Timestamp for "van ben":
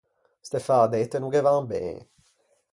1.45-1.97